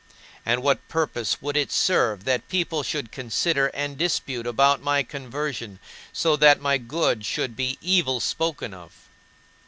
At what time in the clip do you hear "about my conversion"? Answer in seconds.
4.47-5.77